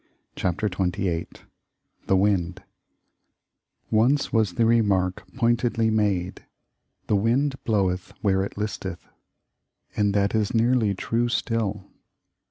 [0.35, 1.27] CHAPTER XXVIII
[2.07, 2.63] THE WIND
[3.91, 6.43] Once was the remark pointedly made:
[7.05, 9.07] "The wind bloweth where it listeth."
[9.95, 11.85] And that is nearly true still.